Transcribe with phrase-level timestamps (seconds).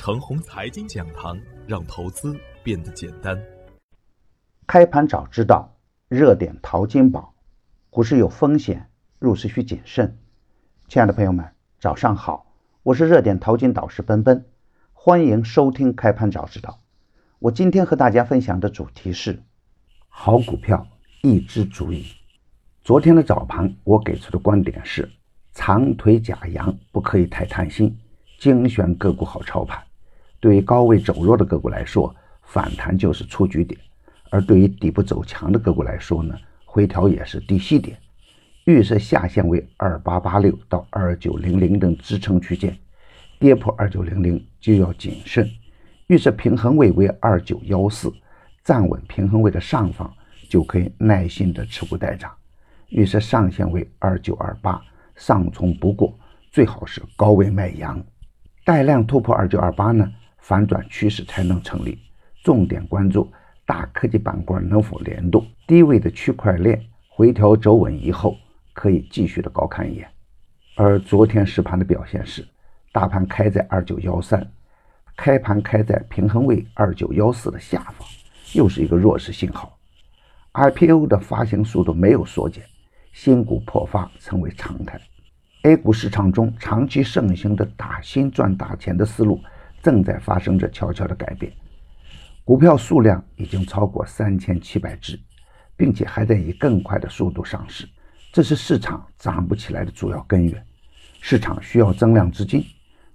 [0.00, 3.38] 程红财经讲堂，让投资变得简单。
[4.66, 5.76] 开盘早知道，
[6.08, 7.34] 热点淘金宝。
[7.90, 10.16] 股市有风险，入市需谨慎。
[10.88, 11.46] 亲爱的朋友们，
[11.78, 12.46] 早上好，
[12.82, 14.46] 我是热点淘金导师奔奔，
[14.94, 16.80] 欢迎收听开盘早知道。
[17.38, 19.42] 我今天和大家分享的主题是：
[20.08, 20.86] 好股票
[21.20, 22.06] 一只足矣。
[22.80, 25.10] 昨天的早盘，我给出的观点是：
[25.52, 27.94] 长腿假阳不可以太贪心。
[28.38, 29.78] 精选个股好操盘，
[30.40, 33.78] 对于高位走弱的个股来说，反弹就是出局点；
[34.30, 37.96] 而对于底部走强的个股来说呢，回调也是低吸点。
[38.64, 42.76] 预设下限为二八八六到二九零零等支撑区间，
[43.38, 45.48] 跌破二九零零就要谨慎。
[46.06, 48.12] 预设平衡位为二九幺四，
[48.64, 50.12] 站稳平衡位的上方
[50.48, 52.30] 就可以耐心的持股待涨。
[52.88, 54.80] 预设上限为二九二八，
[55.16, 56.18] 上冲不过，
[56.50, 58.02] 最好是高位卖阳。
[58.64, 61.98] 带量突破二九二八呢，反转趋势才能成立。
[62.42, 63.30] 重点关注
[63.64, 68.36] 大科技板块能否联动，低位的区块链回调走稳以后，
[68.72, 70.08] 可以继续的高看一眼。
[70.76, 72.46] 而昨天实盘的表现是，
[72.92, 74.50] 大盘开在二九幺三，
[75.16, 78.08] 开盘开在平衡位二九幺四的下方，
[78.54, 79.78] 又是一个弱势信号。
[80.52, 82.64] IPO 的发行速度没有缩减，
[83.12, 85.00] 新股破发成为常态。
[85.62, 89.40] A 股市场中长期盛行的打新赚大钱的思路，
[89.82, 91.52] 正在发生着悄悄的改变。
[92.44, 95.18] 股票数量已经超过三千七百只，
[95.76, 97.88] 并且还在以更快的速度上市，
[98.32, 100.66] 这是市场涨不起来的主要根源。
[101.20, 102.64] 市场需要增量资金，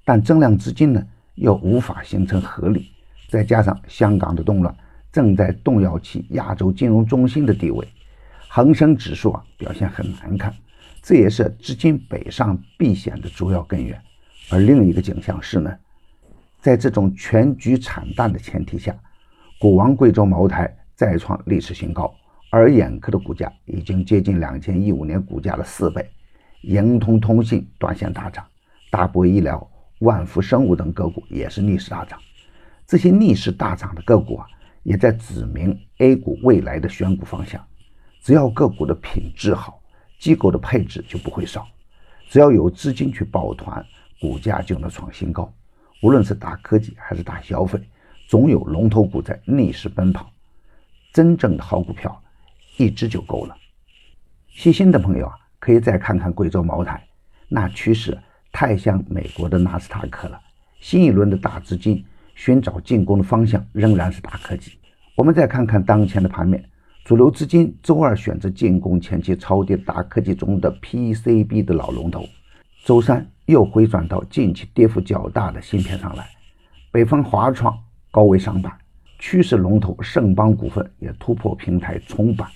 [0.03, 2.91] 但增量资金呢又无法形成合力，
[3.29, 4.73] 再加上香港的动乱
[5.11, 7.85] 正在动摇其亚洲金融中心的地位，
[8.47, 10.53] 恒生指数啊表现很难看。
[11.01, 13.99] 这也是资金北上避险的主要根源，
[14.49, 15.75] 而另一个景象是呢，
[16.65, 18.97] 在这种全局惨淡的前提下，
[19.59, 22.11] 股王贵州茅台再创历史新高，
[22.49, 26.09] 而眼科的股价已经接近两千一五年股价的四倍，
[26.63, 28.43] 盈通通信短线大涨，
[28.89, 29.69] 大博医疗、
[29.99, 32.19] 万福生物等个股也是逆势大涨，
[32.87, 34.47] 这些逆势大涨的个股啊，
[34.81, 37.63] 也在指明 A 股未来的选股方向，
[38.23, 39.79] 只要个股的品质好。
[40.17, 41.67] 机构的配置就不会少，
[42.27, 43.85] 只要有资金去抱团，
[44.19, 45.53] 股价就能创新高。
[46.05, 47.81] 无论是大科技还是大消费，
[48.27, 50.31] 总有龙头股在逆势奔跑。
[51.11, 52.21] 真正的好股票，
[52.77, 53.57] 一只就够了。
[54.47, 57.03] 细心的朋友啊，可以再看看贵州茅台，
[57.47, 58.15] 那趋势
[58.51, 60.39] 太像美国的纳斯达克了。
[60.79, 62.05] 新一轮的大资金
[62.35, 64.77] 寻找进攻的方向仍然是大科技。
[65.15, 66.63] 我们再看看当前的盘面。
[67.03, 72.23] 主流资金周二选择进攻前期超跌大科技中的 PCB 的老龙头，
[72.83, 76.27] 周三又回转到近期跌幅较大的芯片上来。
[76.91, 77.77] 北方华创
[78.11, 78.71] 高位上板，
[79.19, 82.47] 趋势龙头盛邦股份也突破平台冲板。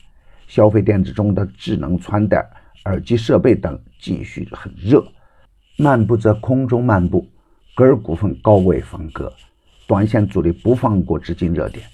[0.47, 2.43] 消费电子中的智能穿戴、
[2.85, 5.05] 耳机设备等继续很热。
[5.77, 7.27] 漫步在空中漫步，
[7.75, 9.31] 格尔股份高位分割，
[9.87, 11.85] 短线主力不放过资金热点。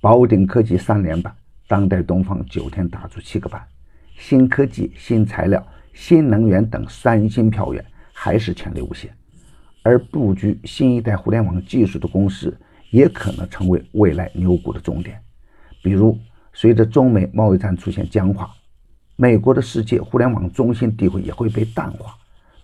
[0.00, 1.34] 宝鼎科技三连板。
[1.66, 3.66] 当代东方九天打出七个板，
[4.18, 7.82] 新科技、新材料、新能源等三新票源
[8.24, 9.14] 还是潜力无限，
[9.82, 12.58] 而布局新一代互联网技术的公司
[12.88, 15.20] 也可能成为未来牛股的重点。
[15.82, 16.18] 比如，
[16.54, 18.50] 随着中美贸易战出现僵化，
[19.16, 22.16] 美国的世界互联网中心地位也会被淡化，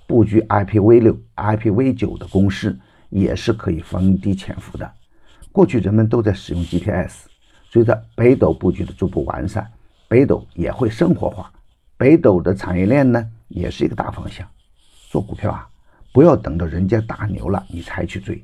[0.06, 2.74] 布局 IPv 六、IPv 九的公司
[3.10, 4.90] 也是可以逢低潜伏的。
[5.52, 7.26] 过去人们都在使用 GPS。
[7.68, 9.70] 随着北斗布局的逐步完善，
[10.08, 11.52] 北斗也会生活化。
[11.98, 14.48] 北斗的产业链呢，也是一个大方向。
[15.10, 15.68] 做股票啊，
[16.12, 18.40] 不要等到人家大牛了你才去追。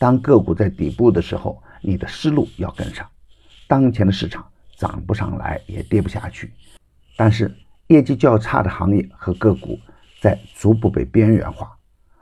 [0.00, 3.08] 当个股在底部的时候，你的思路要跟上。
[3.68, 4.44] 当前的市场
[4.76, 6.52] 涨不上来，也跌不下去，
[7.16, 9.78] 但是业绩较差的行业和个股
[10.20, 11.72] 在逐步被边缘化，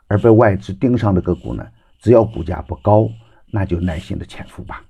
[0.08, 1.66] 而被外资盯上的个股呢，
[1.98, 3.08] 只要股价不高，
[3.50, 4.84] 那就耐心的潜伏吧。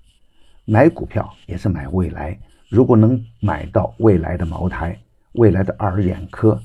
[0.65, 2.37] 买股票也是买未来，
[2.69, 4.99] 如果能买到未来的茅台、
[5.35, 6.61] 未来的二眼科、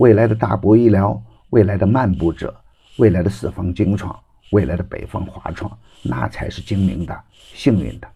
[0.00, 2.54] 未来的大博医疗、未来的漫步者、
[2.96, 4.18] 未来的四方精创、
[4.50, 7.24] 未来的北方华创，那才是精明的、
[7.54, 8.08] 幸运的。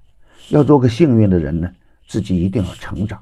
[0.49, 1.73] 要做个幸运的人呢，
[2.07, 3.21] 自己一定要成长，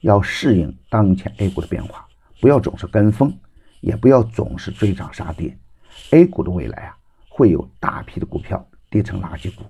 [0.00, 2.06] 要适应当前 A 股的变化，
[2.40, 3.36] 不要总是跟风，
[3.80, 5.56] 也不要总是追涨杀跌。
[6.10, 6.96] A 股的未来啊，
[7.28, 9.64] 会有大批的股票跌成垃圾股。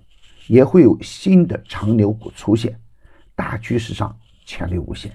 [0.46, 2.80] 也会有新的长牛股出现，
[3.34, 5.14] 大趋势上潜力无限。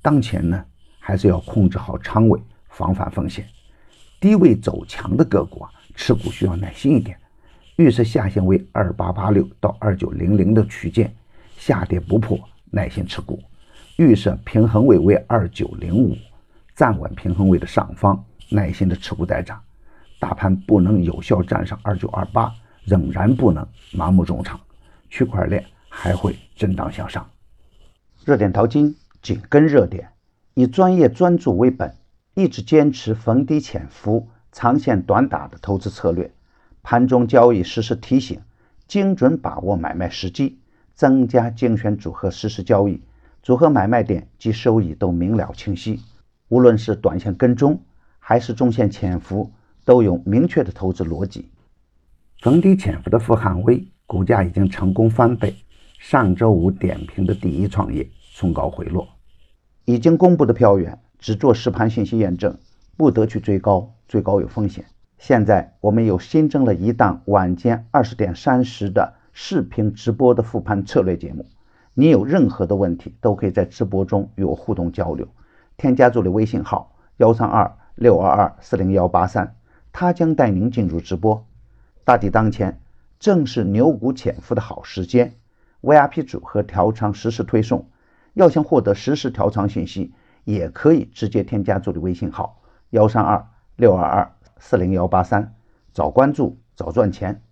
[0.00, 0.64] 当前呢，
[1.00, 3.44] 还是要控制好仓位，防范风险。
[4.20, 7.16] 低位走强的个股啊，持股需要耐心一点。
[7.76, 11.10] 预设下限为二八八六到二九零零的区间，
[11.56, 12.38] 下跌不破，
[12.70, 13.42] 耐心持股。
[13.96, 16.14] 预设平衡位为二九零五，
[16.76, 19.58] 站稳平衡位的上方，耐心的持股待涨。
[20.18, 22.52] 大盘不能有效站上二九二八，
[22.84, 24.60] 仍然不能盲目重仓，
[25.08, 27.26] 区块链还会震荡向上。
[28.26, 30.06] 热点淘金紧跟热点，
[30.52, 31.94] 以专业专注为本，
[32.40, 36.32] 一直坚持逢低潜伏、长线短打的投资策略。
[36.82, 38.40] 盘中交易实时提醒，
[38.88, 40.58] 精准把握买卖时机，
[40.94, 43.02] 增加精选组合实时交易。
[43.42, 46.00] 组合买卖点及收益都明了清晰，
[46.48, 47.82] 无论是短线跟踪
[48.18, 49.52] 还是中线潜伏，
[49.84, 51.50] 都有明确的投资逻辑。
[52.40, 55.54] 逢低潜伏的富汉威股价已经成功翻倍，
[55.98, 59.06] 上周五点评的第一创业冲高回落，
[59.84, 62.58] 已经公布的票源只做实盘信息验证，
[62.96, 64.86] 不得去追高，追高有风险。
[65.18, 71.44] 现在我们又新增了一档晚间二十点三十的视频直播的复盘策略节目。
[71.92, 75.28] 你有任何的问题，都可以在直播中与我互动交流。
[75.76, 79.56] 添加助理微信号幺三二六二二四零幺八三，
[79.92, 81.46] 他将带您进入直播。
[82.04, 82.80] 大敌当前，
[83.18, 85.34] 正是牛股潜伏的好时间。
[85.82, 87.88] VIP 组合调仓实时推送，
[88.32, 90.12] 要想获得实时调仓信息，
[90.44, 95.54] 也可以直接添加助理微信号幺三二六二二四零幺八三。
[95.92, 97.42] 早关注早赚钱，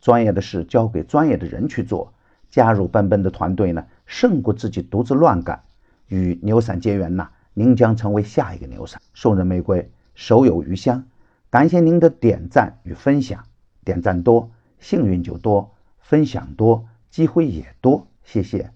[0.00, 2.12] 专业的事交给专业的人去做。
[2.50, 5.64] 加入奔奔的团队呢，胜过自己独自乱干。
[6.06, 9.02] 与牛散结缘呐，您将成为下一个牛散。
[9.12, 11.04] 送人玫瑰，手有余香。
[11.50, 13.44] 感谢您的点赞与分享，
[13.84, 18.06] 点赞多，幸运就多；分享多，机会也多。
[18.22, 18.70] 谢谢。